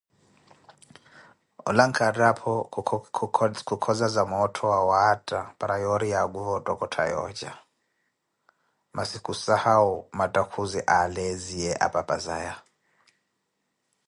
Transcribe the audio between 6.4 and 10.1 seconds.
ottokottha yooca, masi khusahawu